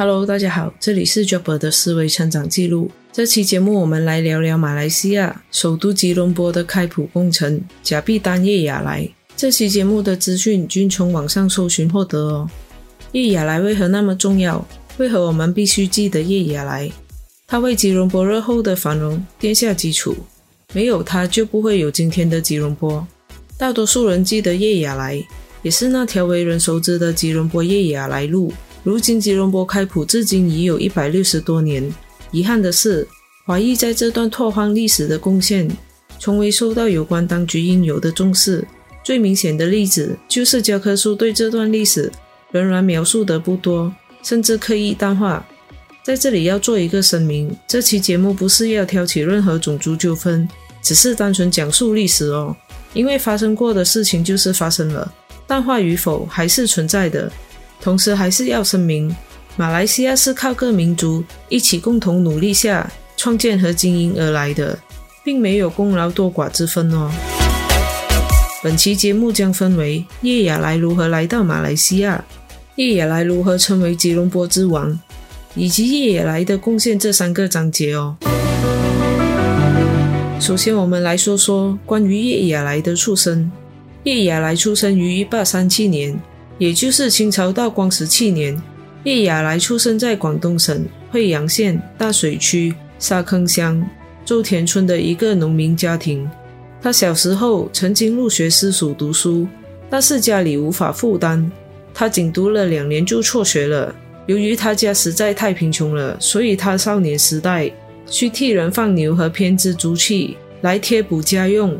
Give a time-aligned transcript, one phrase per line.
[0.00, 2.88] Hello，大家好，这里是 Jobber 的思维成长记录。
[3.10, 9.10] 这期节目我们来聊聊马来西亚首都吉隆坡的开普工程——假币单叶亚来。
[9.36, 12.48] 这期节目的资讯均从网上搜寻获得哦。
[13.10, 14.64] 叶亚来为何那么重要？
[14.98, 16.88] 为何我们必须记得叶亚来？
[17.48, 20.14] 它为吉隆坡日后的繁荣奠下基础，
[20.72, 23.04] 没有它就不会有今天的吉隆坡。
[23.56, 25.20] 大多数人记得叶亚来，
[25.62, 28.52] 也是那条为人熟知的吉隆坡叶亚来路。
[28.88, 31.94] 如今吉隆坡开普至今已有一百六十多年。
[32.30, 33.06] 遗憾的是，
[33.44, 35.68] 华裔在这段拓荒历史的贡献，
[36.18, 38.66] 从未受到有关当局应有的重视。
[39.04, 42.10] 最明显的例子就是教科书对这段历史
[42.50, 45.46] 仍然描述的不多，甚至刻意淡化。
[46.02, 50.48] 在这里要做一个声明：这期节目不是要挑起任何种族纠纷，
[50.80, 52.56] 只是单纯讲述历史哦。
[52.94, 55.12] 因为发生过的事情就是发生了，
[55.46, 57.30] 淡化与否还是存在的。
[57.80, 59.14] 同时，还是要声明，
[59.56, 64.78] 马来西亚是靠各民族一起共同努力下创建和经营而来的，
[65.24, 67.10] 并没有功劳多寡之分哦。
[68.62, 72.24] 本期节目将分为叶亚来如何来到马来西亚，
[72.74, 74.98] 叶亚来如何成为吉隆坡之王，
[75.54, 78.16] 以及叶亚来的贡献这三个章节哦。
[80.40, 83.50] 首先，我们来说说关于叶亚来的出生。
[84.04, 86.18] 叶亚来出生于一八三七年。
[86.58, 88.60] 也就是清朝道光十七年，
[89.04, 93.82] 叶亚来出生在广东省惠阳县大水区沙坑乡
[94.24, 96.28] 周田村的一个农民家庭。
[96.82, 99.46] 他小时候曾经入学私塾读书，
[99.88, 101.48] 但是家里无法负担，
[101.94, 103.94] 他仅读了两年就辍学了。
[104.26, 107.70] 由于他家实在太贫穷了，所以他少年时代
[108.06, 111.76] 需替人放牛和编织竹器来贴补家用。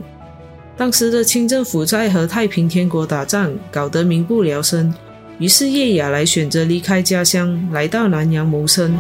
[0.79, 4.95] 当时的清政府在和太平天国打仗，搞得民不聊生。
[5.41, 8.97] 于是叶雅来选择离开家乡，来到南洋谋生。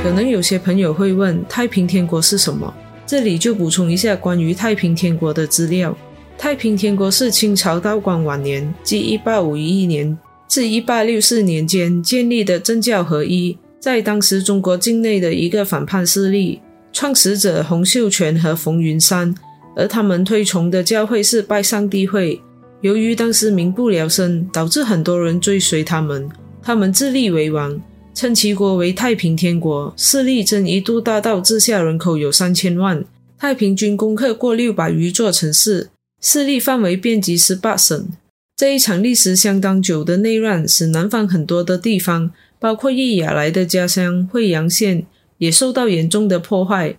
[0.00, 2.72] 可能有些朋友会问，太平天国是什么？
[3.04, 5.98] 这里就补充一下关于太平天国的资料。
[6.38, 10.16] 太平天国是清朝道光晚年，即一八五一年
[10.46, 16.60] 至一八六四年间建立的政教合一，在当时中国境内的一个反叛势力。
[16.92, 19.34] 创始者洪秀全和冯云山。
[19.74, 22.40] 而他们推崇的教会是拜上帝会。
[22.80, 26.28] 由于当时民不聊生，导致很多人追随他们。
[26.62, 27.80] 他们自立为王，
[28.14, 33.04] 称其国为太平天国，势力曾一度大到治下人口有三千万。
[33.38, 35.90] 太平军攻克过六百余座城市，
[36.20, 38.08] 势力范围遍及十八省。
[38.56, 45.06] 这一场历史相当久的内乱，使南方很多的地方，包括叶雅来的家乡惠阳县，
[45.38, 46.96] 也受到严重的破坏。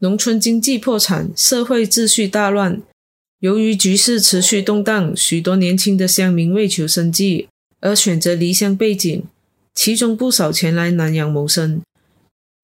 [0.00, 2.82] 农村经济破产，社会秩序大乱。
[3.40, 7.48] 由于局势持续动荡，许多年轻的乡民为求生计
[7.80, 9.24] 而选择离乡背井，
[9.74, 11.80] 其中不少前来南洋谋生。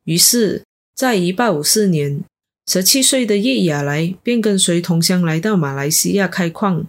[0.04, 0.62] 于是，
[0.94, 2.22] 在一八五四年，
[2.66, 6.86] 十七岁的叶雅来便跟随同乡来到马来西亚开矿。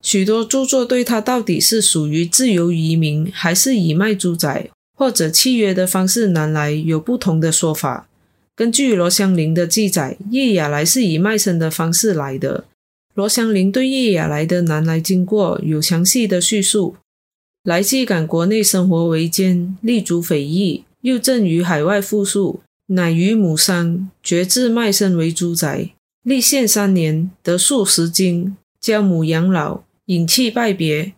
[0.00, 8.08] 许多著作对他到底是属于自由移民，还是以卖猪仔或者契约的方式南来，有不同的说法。
[8.54, 12.64] 根据罗香林的记载，叶雅来是以卖身的方式来的。
[13.14, 16.96] 罗香林对叶雅来的南来经过有详细的叙述：
[17.62, 25.90] 来既感国内生活维艰，立足匪夷，又正于海外富庶，乃于母商，决志卖身为猪仔，
[26.22, 31.14] 立县三年，得数十金，教母养老，隐弃拜别。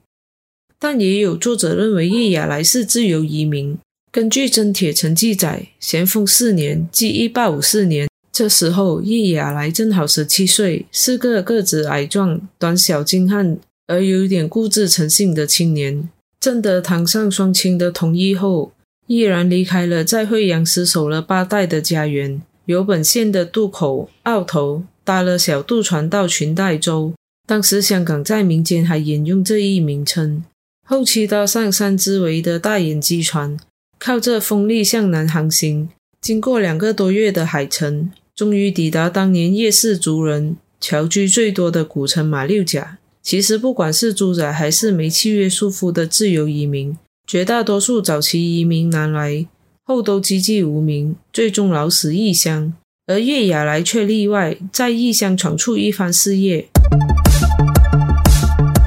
[0.79, 3.79] 但也有作者认为叶雅来是自由移民。
[4.15, 13.59] 根据真铁城记载，咸丰四年，即一八五四年，这时候叶雅来正好十七岁，是个个子矮壮、短小精悍
[13.89, 16.09] 而有点固执成性的青年。
[16.39, 18.71] 征得堂上双亲的同意后，
[19.09, 27.13] 毅然离开了在惠阳失守了八代的家园，由本县的渡口澳头搭了小渡船到裙带洲。
[27.49, 30.45] 当时香港在民间还沿用这一名称。
[30.87, 33.59] 后期搭上三只围的大眼机船。
[34.07, 35.89] 靠着风力向南航行，
[36.21, 42.99] 经过两个多月的海程，终于抵达当年夜市族人侨居最多的古城马六甲。
[43.23, 46.95] 其实，不管是猪仔还是没契约束缚的自由移民，
[47.27, 49.47] 绝大多数早期移民南来
[49.83, 52.75] 后都籍籍无名，最终老死异乡。
[53.07, 56.69] 而叶雅来却例外，在异乡闯出一番事业。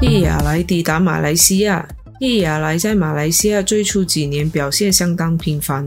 [0.00, 1.88] 叶雅来抵达马来西亚。
[2.20, 5.86] 叶雅来在马来西亚最初几年表现相当平凡，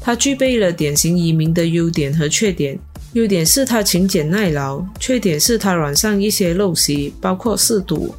[0.00, 2.78] 他具备了典型移民的优点和缺点。
[3.14, 8.14] 优点是他勤俭耐劳，缺点是他染上一些陋习，包括嗜赌。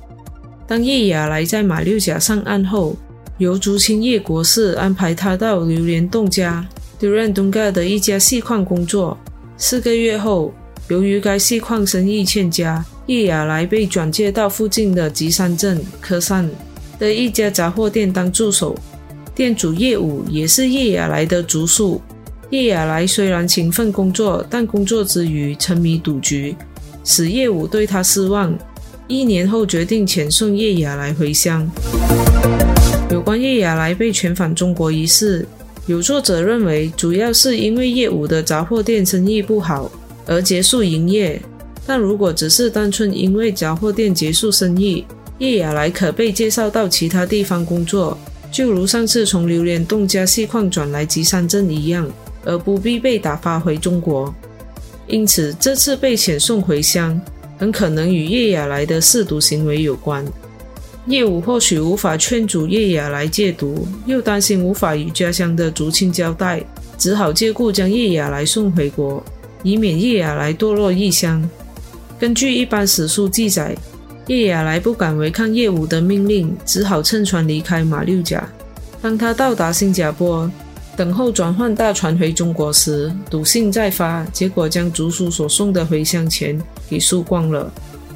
[0.68, 2.98] 当叶雅来在马六甲上岸后，
[3.38, 6.66] 由竹青叶国士安排他到榴莲洞家
[7.00, 9.18] （Durandonga 的一家细矿工作。
[9.58, 10.54] 四个月后，
[10.90, 16.50] 由于该细矿生意欠佳，叶雅来被转介到附近的吉山镇科山
[17.00, 18.76] 的一家杂货店当助手。
[19.34, 22.02] 店主叶武也是叶雅来的族属。
[22.52, 26.56] 叶雅来虽然勤奋工作，但工作之余沉迷赌局，
[27.04, 28.58] 使叶武对他失望。
[29.08, 31.70] 一年后，决定遣送叶雅来回乡。
[33.12, 35.46] 有关叶雅来被遣返中国一事，
[35.86, 39.92] 有作者认为，主要是因为叶武的杂货店生意不好
[40.26, 41.42] 而结束营业。
[41.86, 45.06] 但如果只是单纯因为杂货店结束生意，
[45.40, 48.18] 叶雅莱可被介绍到其他地方工作。
[48.52, 52.10] 就如上次从榴莲洞加细矿转来吉山镇一样，
[52.46, 54.34] 而不必被打发回中国。
[55.08, 57.20] 因此，这次被遣送回乡，
[57.58, 60.26] 很可能与叶雅来的嗜毒行为有关。
[61.08, 66.64] 叶武或许无法劝阻叶雅来戒毒，又担心无法与家乡的族亲交代，
[66.98, 69.22] 只好借故将叶雅来送回国，
[69.64, 71.48] 以免叶雅来堕落异乡。
[72.18, 73.76] 根据一般史书记载。
[74.28, 78.48] 叶雅来不敢违抗叶武的命令，只好乘船离开马六甲。
[79.00, 80.50] 当他到达新加坡，
[80.98, 87.72] 等候转换大船回中国时，赌性再发，结果将族叔所送的回乡钱给输光了，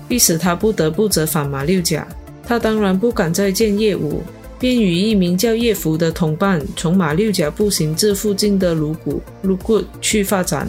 [0.08, 2.08] 逼使他不得不折返马六甲。
[2.44, 4.24] 他当然不敢再见叶武，
[4.58, 10.68] 便与一名叫叶福的同伴从马六甲步行至附近的鲁谷鲁谷去发展。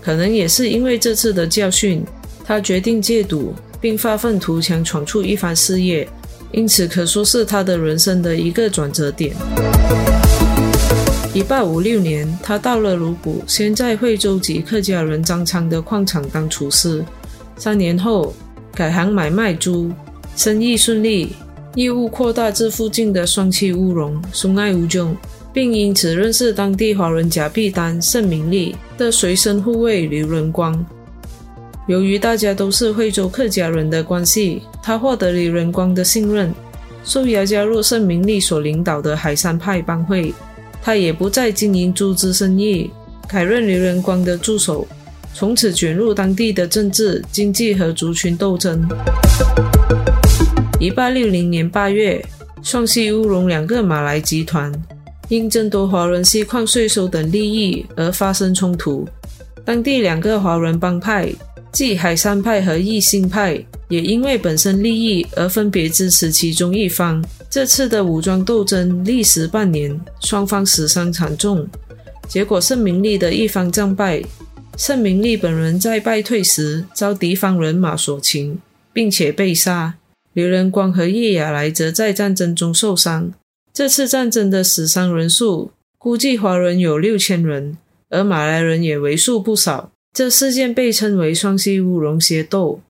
[0.00, 2.02] 可能也是因为这次的教训，
[2.42, 3.54] 他决定戒赌。
[3.82, 6.08] 并发愤图强，闯出一番事业，
[6.52, 9.34] 因此可说是他的人生的一个转折点。
[11.34, 17.04] 一八五六年，他到了鲁谷，先在惠州籍客家人张昌的矿场当厨师。
[17.56, 18.32] 三年后，
[18.72, 19.90] 改行买卖猪，
[20.36, 21.34] 生意顺利，
[21.74, 25.16] 业务扩大至附近的双溪乌龙、松爱乌中，
[25.52, 30.84] 并因此认识当地华人甲必丹盛明利的随身护卫刘仁光。
[31.92, 36.50] 由于大家都是惠州客家人的关系，他获得李仁光的信任，
[37.04, 40.32] 受邀加入盛明利所领导的海山派帮会。
[40.82, 42.90] 他也不再经营猪只生意，
[43.28, 44.88] 改任李仁光的助手，
[45.34, 48.88] 从此卷入当地的政治、经济和族群斗争。
[50.80, 52.24] 一八六零年八月，
[52.62, 54.72] 双溪乌龙两个马来集团
[55.28, 59.06] 因争夺华人锡矿税收等利益而发生冲突，
[59.62, 61.30] 当地两个华人帮派。
[61.72, 67.24] 即海山派和义兴派也因为本身利益而分别支持其中一方。
[67.48, 71.66] 这次的武装斗争历时半年，双方死伤惨重。
[72.28, 74.22] 结果盛明利的一方战败，
[74.76, 78.58] 盛明利本人在败退时遭敌方人马所擒，
[78.92, 79.94] 并且被杀。
[80.34, 83.32] 刘仁光和叶雅来则在战争中受伤。
[83.74, 87.76] 这次战争的死伤人数估计华人有六千人，
[88.08, 89.90] 而马来人也为数不少。
[90.14, 92.80] 这事件被称为双溪乌龙械斗。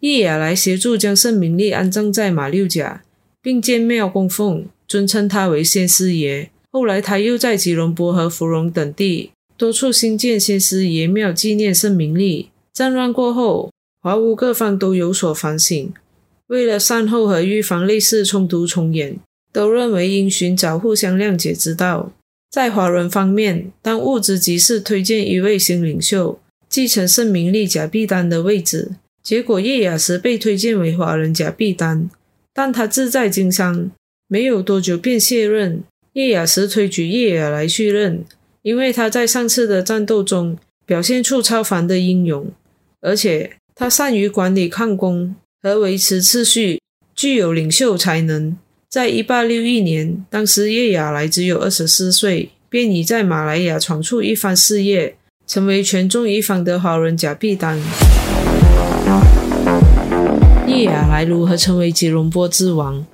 [0.00, 3.02] 叶雅来协助将盛明利安葬在马六甲，
[3.40, 6.50] 并建庙供奉，尊称他为先师爷。
[6.70, 12.50] 后来他又在吉隆坡和芙蓉等地多处新建先师爷庙，纪念盛明利。
[12.72, 13.70] 战乱过后，
[14.02, 15.92] 华乌各方都有所反省，
[16.48, 19.18] 为了善后和预防类似冲突重演，
[19.52, 22.12] 都认为应寻找互相谅解之道。
[22.50, 26.39] 在华人方面，当务之急是推荐一位新领袖。
[26.70, 28.92] 继承盛明利贾必丹的位置，
[29.24, 32.08] 结果叶雅时被推荐为华人贾必丹，
[32.54, 33.90] 但他志在经商，
[34.28, 35.82] 没有多久便卸任。
[36.12, 38.24] 叶雅时推举叶雅来续任，
[38.62, 42.52] 因为他在上次的战斗中表现出超凡的英勇，
[43.00, 46.80] 而且他善于管理矿工和维持秩序，
[47.16, 48.56] 具有领袖才能。
[48.88, 55.16] 在一八六一年，当时叶雅来只有二十四岁，便已在马来亚闯出一番事业。
[55.50, 57.76] 成为权重一方的华人假币单。
[60.68, 63.04] 叶雅来如何成为吉隆坡之王？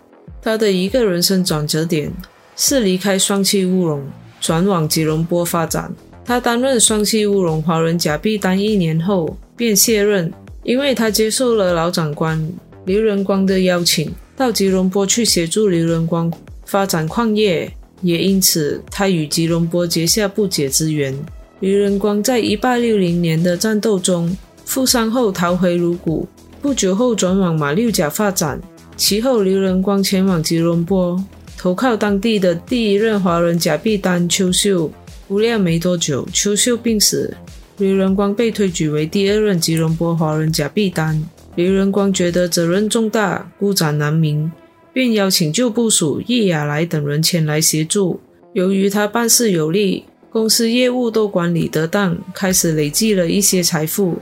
[0.43, 2.13] 他的一个人生转折点
[2.55, 4.05] 是离开双溪乌龙，
[4.39, 5.91] 转往吉隆坡发展。
[6.27, 10.31] 他担任双溪乌龙华人假币单一年后便卸任，
[10.63, 12.47] 因为他接受了老长官
[12.85, 16.31] 刘仁光的邀请，到吉隆坡去协助刘仁光
[16.67, 21.19] 发展矿业，也因此他与吉隆坡结下不解之缘。
[21.59, 24.37] 刘仁光在一八六零年的战斗中
[24.67, 26.29] 负伤后逃回鲁谷，
[26.61, 28.61] 不久后转往马六甲发展。
[28.95, 31.23] 其后，刘仁光前往吉隆坡
[31.57, 34.91] 投靠当地的第一任华人假币丹邱秀。
[35.27, 37.35] 不料没多久，邱秀病死，
[37.79, 41.21] 刘仁光被推举为第二任吉隆坡华人假币丹。
[41.55, 44.53] 刘仁光觉得责任重大，孤掌难鸣，
[44.93, 48.21] 便邀请旧部属易亚来等人前来协助。
[48.53, 50.05] 由于他办事有力，
[50.37, 54.19] 公司业务都管理得当，开始累积了一些财富。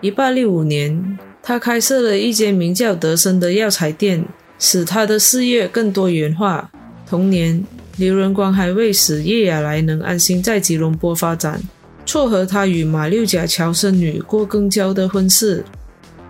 [0.00, 4.24] 一八六五年，他开设了一间名叫德森的药材店，
[4.58, 6.68] 使他的事业更多元化。
[7.08, 7.64] 同年，
[7.96, 11.62] 刘仁光还为使叶亚来能安心在吉隆坡发展，
[12.04, 15.64] 撮合他与马六甲乔生女郭更娇的婚事。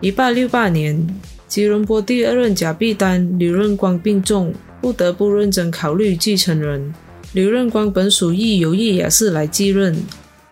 [0.02, 1.06] 一八六八年，
[1.48, 6.92] 吉隆坡第二任甲必丹刘仁光病重，不得不认真考虑继承人。
[7.34, 9.96] 刘润光本属意由叶雅士来继任，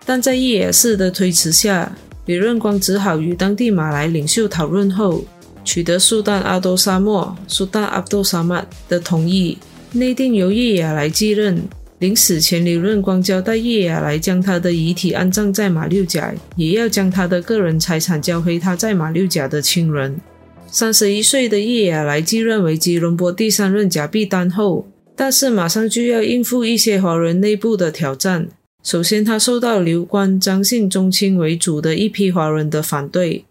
[0.07, 1.95] 但在叶雅士的推辞下，
[2.25, 5.23] 刘润光只好与当地马来领袖讨论后，
[5.63, 9.59] 取得苏丹阿多沙莫（苏丹阿多沙曼）的同意，
[9.93, 11.63] 内定由叶雅来继任。
[11.99, 20.19] 临死前，刘润光交代叶雅来将他的遗体安葬在马六甲，也要将他的个人财产交回他在马六甲的亲人。
[20.67, 24.89] 三十一岁的叶雅来继任为吉隆坡第三任甲币丹后，
[25.21, 28.49] 但是马上就要应付一些华人内部的挑战。
[28.83, 33.45] 首先，他受到刘关、张姓宗亲为主的一批华人的反对，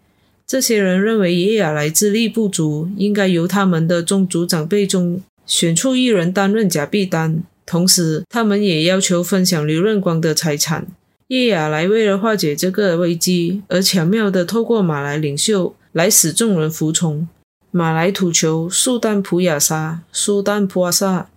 [0.47, 7.43] 这些人认为叶雅来资历不足，应该由他们的宗族长辈中选出一人担任甲必丹。
[7.67, 10.87] 同时，他们也要求分享刘润光的财产。
[11.27, 17.27] 叶雅来为了化解这个危机，而巧妙地透过马来领袖来使众人服从。
[17.69, 21.29] 马来土酋苏丹普亚沙（苏丹普瓦萨）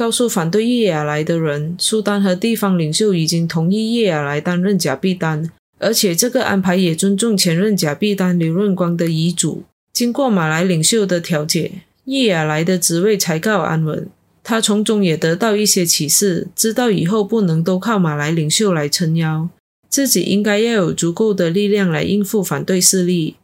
[0.00, 9.64] 告诉反对叶雅来的人，苏丹和地方领袖已经同意叶雅来担任假币丹，而且这个安排也尊重前任假币丹刘润光的遗嘱。
[9.92, 14.08] 经过马来领袖的调解，叶雅来的职位才告安稳。
[14.42, 19.50] 他从中也得到一些启示，知道以后不能都靠马来领袖来撑腰，
[19.90, 23.36] 自己应该要有足够的力量来应付反对势力。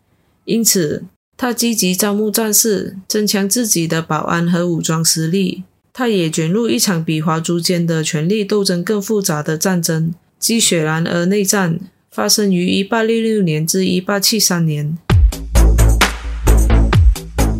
[0.47, 1.05] 因此，
[1.37, 5.65] 他积极招募战士，增强自己的保安和武装实力。
[5.99, 14.99] 他也卷入一场比华族间的权力斗争更复杂的战争——积雪兰莪内战，发生于1866年至1873年。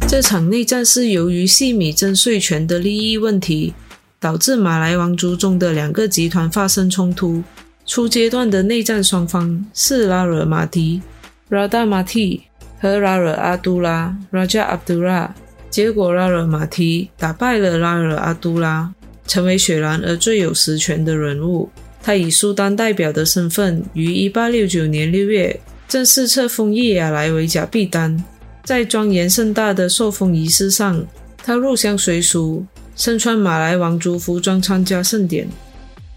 [0.07, 3.73] 这场内战是由于细米征税权的利益问题，
[4.21, 7.43] 导致马来王族中的两个集团发生冲突。
[7.87, 11.01] 初阶段的内战双方是拉惹马迪
[11.49, 12.43] （Rada Mati）
[12.79, 15.31] 和拉尔阿杜拉 （Raja Abdullah）。
[15.77, 18.91] 结果，拉尔马提打败了拉尔阿杜拉，
[19.27, 21.69] 成为雪兰莪最有实权的人物。
[22.03, 28.25] 他以苏丹代表的身份，于1869年6月正式册封叶亚来为甲必丹。
[28.65, 31.07] 在庄严盛大的受封仪式上，
[31.37, 32.65] 他入乡随俗，
[32.97, 35.47] 身穿马来王族服装参加盛典。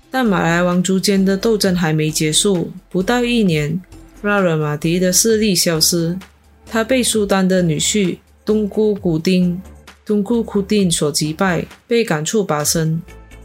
[0.09, 3.77] 但马来王族间的斗争还没结束，不到一年，
[4.21, 6.17] 拉尔马迪的势力消失，
[6.65, 9.61] 他被苏丹的女婿东姑古丁
[10.05, 13.01] （东姑库丁）所击败，被赶出巴生。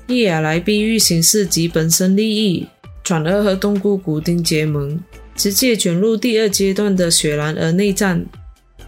[0.06, 2.66] 叶亚来逼于形势及本身利益，
[3.02, 4.98] 转而和东姑古丁结盟，
[5.34, 8.24] 直接卷入第二阶段的雪兰莪内战。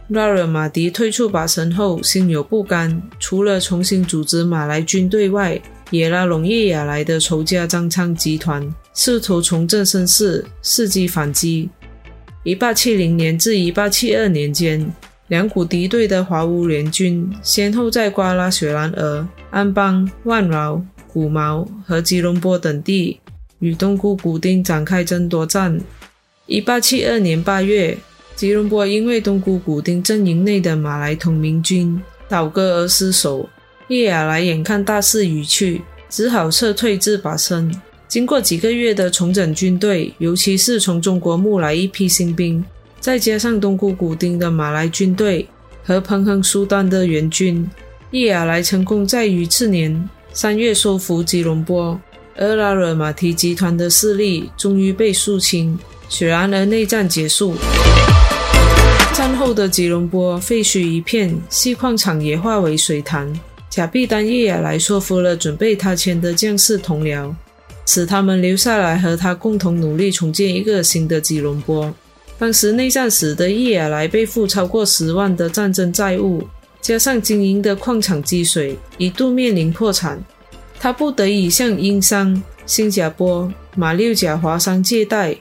[0.09, 5.61] 拉尔马迪退出巴生后，心有不甘，除了重新组织马来军队外，
[5.91, 11.69] 也拉拢叶亚来的仇家张昌集团，试图重振声势，伺机反击。
[12.45, 14.89] 一八七零年至一八七二年间，
[15.29, 23.19] 两股敌对的华乌联军先后在瓜拉雪兰莪、安邦、万饶、古毛和吉隆坡等地
[23.59, 25.81] 与东姑古丁展开争夺战。
[26.47, 27.97] 一八七二年八月。
[28.37, 33.49] 吉隆坡因为东姑古丁阵营内的马来同盟军倒戈而失守，
[33.89, 35.81] 叶亚来眼看大势已去，
[36.11, 37.75] 只好撤退至巴生。
[38.07, 42.63] 经过几个月的重整军队，尤其是从中国募来一批新兵，
[43.01, 45.49] 再加上东姑古丁的马来军队
[45.85, 47.69] 和彭亨苏丹的援军，
[48.11, 52.01] 叶亚来成功在于次年三月收复吉隆坡，
[52.37, 57.55] 而拉尔马提集团的势力终于被肃清，雪兰莪内战结束。
[59.15, 63.33] 战后的吉隆坡废墟一片，锡矿场也化为水潭。
[63.71, 67.33] 贾必丹叶亚来说服了准备他签的将士同僚，
[67.87, 71.95] 使他们留下来和他共同努力重建一个新的吉隆坡。
[72.39, 76.43] 当时内战时的叶亚莱背负超过十万的战争债务，
[76.83, 80.23] 加上经营的矿场积水，一度面临破产。
[80.79, 85.35] 他不得已向英商、新加坡、马六甲华商借贷，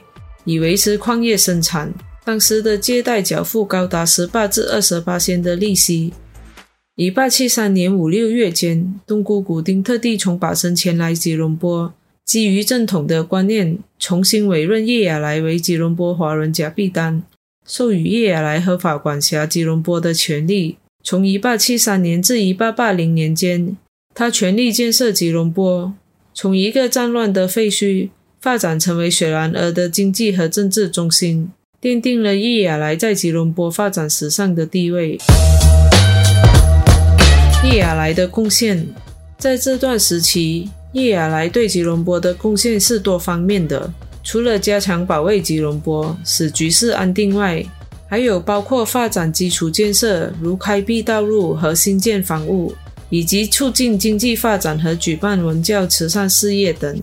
[0.44, 1.92] 以维持矿业生产。
[2.24, 6.12] 当时的借贷缴付高达十八至二十八仙的利息。
[6.96, 11.92] 一八七三年五六月间，东姑古丁特地从巴生前来吉隆坡，
[12.26, 17.22] 基于正统的观念，重新委任叶亚来为吉隆坡华人甲必丹，
[17.64, 23.76] 授予叶亚来合法管辖吉隆坡的权利，从1873年至1880年间，
[24.12, 25.94] 他全力建设吉隆坡，
[26.34, 28.08] 从一个战乱的废墟
[28.40, 35.16] 发展成为雪兰莪的经济和政治中心，奠定了叶亚来在吉隆坡发展史上的地位。
[37.62, 38.88] 叶亚来的贡献，
[39.38, 43.92] 在这段时期，叶亚来对吉隆坡的贡献是多方面的。
[44.24, 47.62] 除了加强保卫吉隆坡，使局势安定外，
[48.08, 52.74] 还有包括发展基础建设，如开辟道路和新建房屋，
[53.10, 56.98] 以及促进经济发展和举办文教慈善事业等。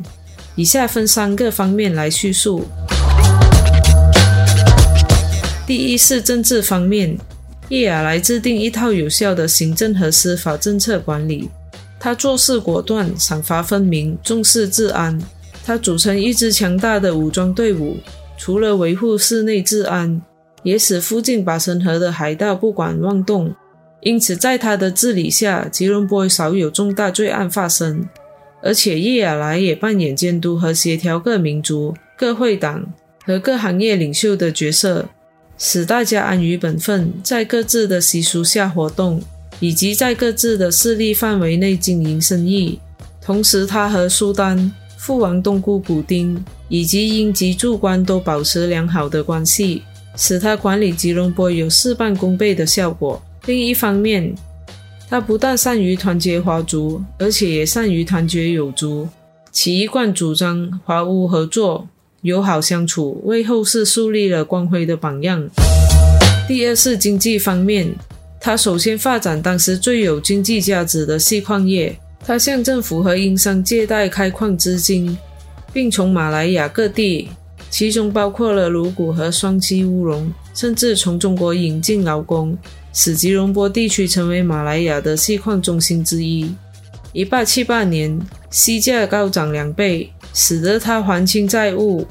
[0.55, 2.65] 以下分三个方面来叙述。
[5.67, 7.15] 第一是政治方面，
[7.69, 11.49] 叶亚来制定一套有效的行政和司法政策管理，
[12.03, 15.17] 他做事果断，赏罚分明，重视治安。
[15.63, 17.95] 他组成一支强大的武装队伍，
[18.37, 20.21] 除了维护市内治安，
[20.63, 23.55] 也使附近巴生河的海盗不敢妄动。
[24.01, 28.05] 因此，在他的治理下，吉隆坡少有重大罪案发生。
[28.61, 32.85] 而且，叶亚来也扮演监督和协调各民族、各会党
[33.25, 35.05] 和各行业领袖的角色，
[35.57, 39.21] 使大家安于本分，在各自的习俗下活动，
[39.63, 42.77] 以及在各自的势力范围内经营生意。
[43.21, 44.69] 同时，他和苏丹。
[44.97, 49.81] 父王东姑古丁以及英籍驻官都保持良好的关系，
[50.15, 53.21] 使他管理吉隆坡有事半功倍的效果。
[53.45, 54.33] 另一方面，
[55.09, 59.07] 他不但善于团结华族，而且也善于团结友族，
[59.51, 61.85] 其一贯主张华乌合作、
[62.21, 65.49] 友好相处，为后世树立了光辉的榜样。
[66.47, 67.93] 第二是经济方面，
[68.45, 71.97] 他首先发展当时最有经济价值的锡矿业。
[72.19, 75.17] 他向政府和英商借贷开矿资金，
[75.71, 77.29] 并从马来亚各地，
[77.69, 82.57] 其中包括了鲁谷和双溪乌龙，甚至从中国引进劳工，
[82.91, 86.53] 使吉隆坡地区成为马来亚的锡矿中心之一。
[87.13, 88.19] 一八七八年，
[88.49, 92.05] 锡价高涨两倍，使得他还清债务。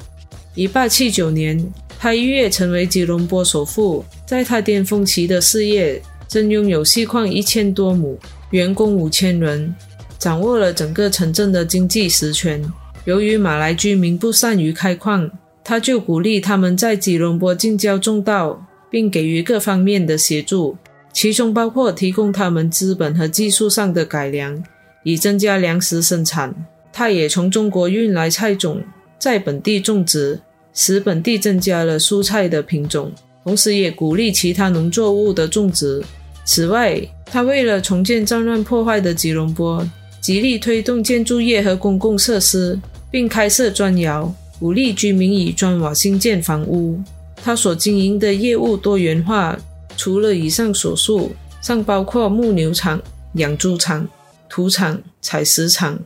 [0.55, 1.63] 一八七九年，
[1.99, 4.03] 他一跃成为吉隆坡首富。
[4.25, 6.01] 在他巅峰期的事业，
[6.33, 8.17] 真拥有锡矿一千多亩，
[8.49, 9.71] 员工五千人。
[10.17, 12.59] 掌握了整个城镇的经济实权。
[13.05, 15.29] 由于马来居民不善于开矿，
[15.63, 20.75] 他就鼓励他们在吉隆坡近郊种稻，并给予各方面的协助，
[21.13, 24.63] 其中包括提供他们资本和技术上的改良，
[25.03, 26.51] 以增加粮食生产。
[26.91, 28.81] 他也从中国运来菜种，
[29.19, 30.39] 在本地种植，
[30.73, 33.11] 使本地增加了蔬菜的品种，
[33.43, 36.03] 同时也鼓励其他农作物的种植。
[36.45, 39.87] 此外，他为了重建战乱破坏的吉隆坡。
[40.19, 42.79] 极力推动建筑业和公共设施，
[43.11, 46.97] 并开设砖窑，鼓励居民以砖瓦新建房屋。
[47.43, 49.59] 他所经营的业务多元化，
[49.97, 53.01] 除了以上所述，尚包括牧牛场、
[53.33, 54.07] 养猪场、
[54.47, 55.99] 土场、采石场、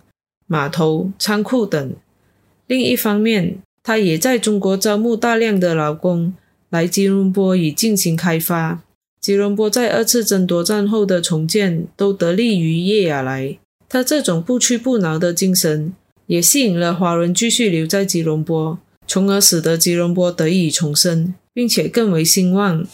[0.47, 1.93] 码头、仓库等。
[2.65, 6.33] 另一方面，他也在中国招募大量的劳工
[6.71, 8.81] 来吉隆坡以进行开发。
[9.19, 13.57] 吉隆坡在二次争夺战后的重建，都得力于叶亚来。
[13.89, 15.93] 他这种不屈不挠的精神，
[16.27, 18.77] 也吸引了华人继续留在吉隆坡，
[19.07, 22.85] 从而使得吉隆坡得以重生，并且更为兴旺。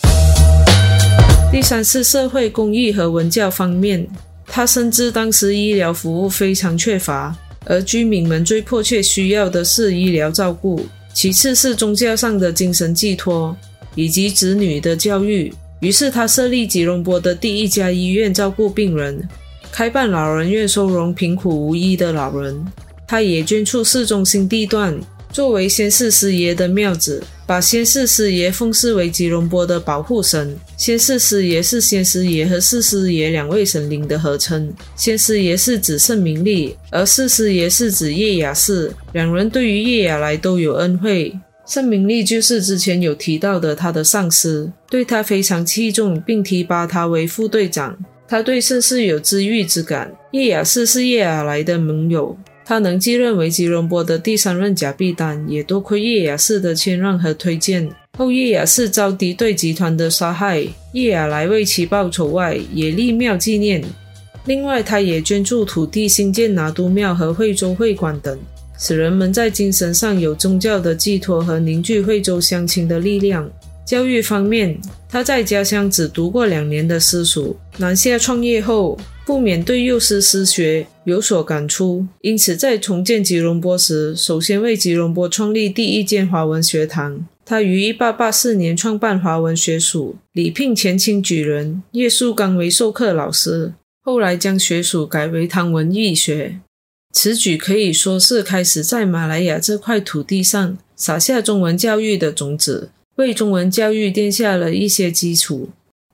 [1.51, 4.07] 第三是社会公益和文教方面，
[4.47, 13.55] 他深知当时医疗服务非常缺乏，而居民们最迫切需要的是医疗照顾，其次是宗教上的精神寄托，
[13.93, 15.53] 以及子女的教育。
[15.79, 19.27] 于是他设立吉隆坡的第一家医院，照顾病人。
[19.71, 22.63] 开办老人院，收容贫苦无依的老人。
[23.07, 24.97] 他也捐出市中心地段，
[25.31, 30.55] 作为先世师爷的庙子，把先世师爷奉祀为吉隆坡的保护神。
[30.77, 34.71] 先世师爷是先师爷和四师爷两位神灵的合称。
[34.95, 38.91] 先师爷是指圣明利，而四师爷是指叶雅士。
[39.13, 41.33] 两人对于叶雅来都有恩惠。
[41.65, 47.97] 盛明利就是之前有提到的他的上司，对他非常器重，并提拔他为副队长。
[48.27, 50.13] 他对盛世有知遇之感。
[50.31, 57.89] 叶雅士是叶雅来的盟友，他能继任为吉隆坡的第三任假币丹，也多亏叶雅士的谦让和推荐。
[58.17, 63.83] 后叶雅士遭敌对集团的杀害，叶雅来为其报仇外，也立庙纪念。
[64.45, 68.37] 另外，他也捐助土地兴建拿督庙和惠州会馆等，
[68.77, 73.49] 使人们在精神上有宗教的寄托和凝聚惠州乡亲的力量。
[73.85, 87.27] 教育方面，他在家乡只读过两年的私塾，南下创业后，不免对幼师私学有所感触，因此在重建吉隆坡时，首先为吉隆坡创立第一间华文学堂。
[87.45, 96.59] 他于1884年创办华文学署，礼聘前清举人叶树刚为授课老师，后来将学署改为唐文义学。
[97.13, 105.69] 此举可以说是开始在马来亚这块土地上撒下中文教育的种子，为中文教育奠下了一些基础。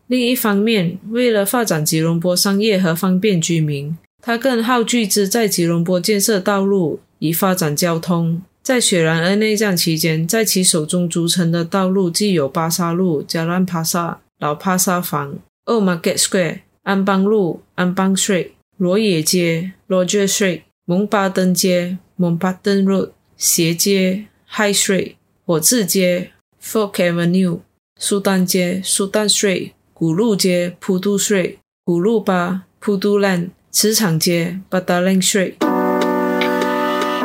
[0.07, 8.41] 另一方面，为了发展吉隆坡商业和方便居民，他更耗巨资在吉隆坡建设道路，以发展交通。
[8.61, 27.59] 在雪兰莪内战期间，在其手中筑成的道路既有巴沙路、加兰帕萨、老帕萨房、Old Market Square、安邦路、安邦 Street、罗野街、Roger Street、蒙巴登街、蒙巴登 Road、斜街、High Street、火字街、Fork Avenue、
[27.99, 35.53] 苏丹街、苏丹 Street、古路街、普渡 Street、古路巴、普渡 Land、磁场街、巴达 Lane Street。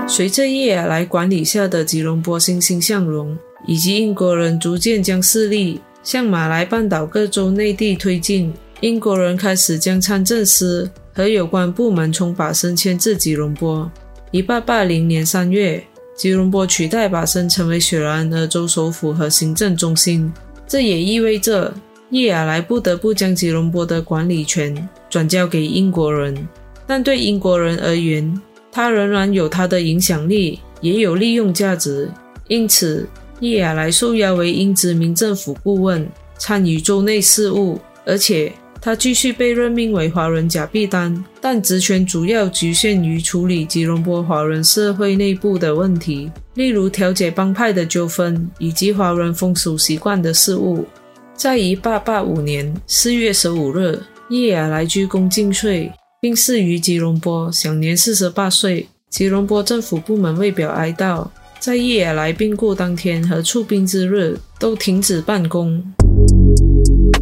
[0.07, 3.35] 随着叶亚来管理下的吉隆坡欣欣向荣，
[3.66, 13.90] 以及英国人逐渐将势力向马来半岛各州内地推进，英国人开始将参政司和有关部门从巴生迁至吉隆坡。
[14.33, 15.83] 一八八零年三月，
[16.16, 20.33] 吉隆坡取代巴生成为雪兰莪州首府和行政中心，
[20.66, 21.72] 这也意味着
[22.11, 26.48] 叶亚来不得不将吉隆坡的管理权转交给英国人。
[26.87, 28.40] 但对英国人而言，
[28.72, 32.11] 他仍然有他的影响力，也有利用价值，
[32.48, 36.07] 因此叶亚来受邀为英殖民政府顾问，
[36.38, 38.53] 参与州内事务，而且
[38.85, 50.87] 他继续被任命为华人假币单，但职权主要局限于处理吉隆坡华人社会内部的问题，例如调解帮派的纠纷以及华人风俗习惯的事务。
[51.35, 55.90] 在1885年4月15日，叶亚来鞠躬尽瘁。
[56.20, 58.87] 病逝于吉隆坡，享年四十八岁。
[59.09, 61.27] 吉隆坡政府部门为表哀悼，
[61.59, 65.83] 在叶亚来病故当天和出殡之日都停止办公。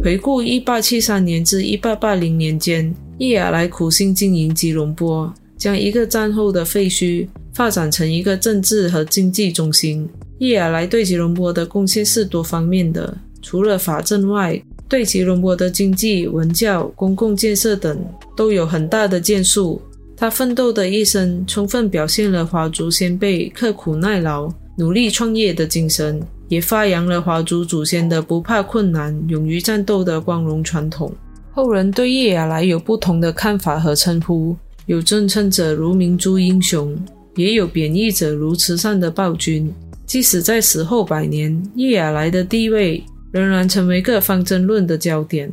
[0.03, 10.05] 回顾一八七三年至一八八零年间，叶亚来苦心经营吉隆坡，将一个战后的废墟发展成一个政治和经济中心。
[10.39, 14.61] 叶亚来对吉隆坡的贡献是多方面的，除了法政外。
[14.89, 17.97] 对吉隆坡的经济、文教、公共建设等
[18.35, 19.81] 都有很大的建树。
[20.17, 26.21] 他奋斗的一生，充分表现了华族先辈刻苦耐劳、努力创业的精神，
[26.53, 31.11] 也发扬了华族祖先的不怕困难、勇于战斗的光荣传统。
[31.51, 36.95] 后人对叶亚来有不同的看法和称呼，有尊称者如明珠英雄，
[37.35, 39.73] 也有贬义者如慈善的暴君。
[40.05, 43.03] 即使在死后百年，叶亚来的地位。
[43.31, 45.51] 仍然成为各方争论的焦点。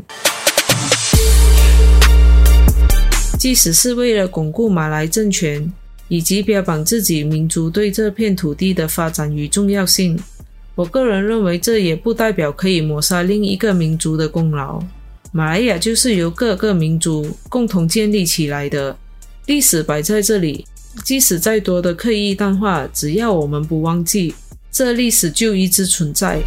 [3.38, 5.72] 即使是为了巩固马来政权，
[6.08, 10.14] 以及标榜自己民族对这片土地的发展与重要性，
[10.80, 14.82] 我个人认为这也不代表可以抹杀另一个民族的功劳。
[15.30, 18.96] 马来亚就是由各个民族共同建立起来的，
[19.44, 20.64] 历史摆在这里，
[21.04, 24.34] 即使再多的刻意淡化，只要我们不忘记，
[24.72, 26.40] 这历史就一直存在。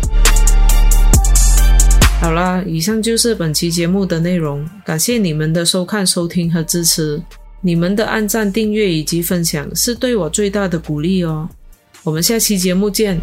[2.20, 7.22] 好啦，以上就是本期节目的内容，感谢你们的收看、收听和支持。
[7.62, 11.48] 你们的按赞、订阅以及分享是对我最大的鼓励哦。
[12.02, 13.22] 我们下期节目见。